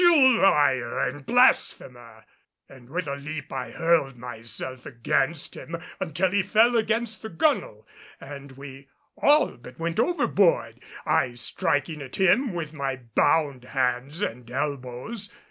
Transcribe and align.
"You 0.01 0.35
liar 0.39 0.99
and 0.99 1.23
blasphemer!" 1.27 2.25
and 2.67 2.89
with 2.89 3.07
a 3.07 3.15
leap 3.17 3.53
I 3.53 3.69
hurled 3.69 4.15
myself 4.17 4.87
against 4.87 5.53
him 5.55 5.75
until 5.99 6.31
he 6.31 6.41
fell 6.41 6.75
against 6.75 7.21
the 7.21 7.29
gunwale, 7.29 7.85
and 8.19 8.53
we 8.53 8.87
all 9.15 9.51
but 9.57 9.77
went 9.77 9.99
overboard. 9.99 10.79
I 11.05 11.35
striking 11.35 12.01
at 12.01 12.15
him 12.15 12.51
with 12.53 12.73
my 12.73 12.95
bound 13.13 13.63
hands 13.63 14.23
and 14.23 14.49
elbows. 14.49 15.31